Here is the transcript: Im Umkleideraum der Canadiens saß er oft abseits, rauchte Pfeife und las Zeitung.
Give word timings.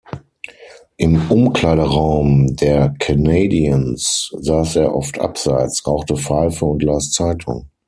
Im 0.97 1.29
Umkleideraum 1.29 2.55
der 2.55 2.89
Canadiens 2.97 4.31
saß 4.35 4.77
er 4.77 4.95
oft 4.95 5.19
abseits, 5.19 5.85
rauchte 5.85 6.15
Pfeife 6.17 6.65
und 6.65 6.81
las 6.81 7.11
Zeitung. 7.11 7.69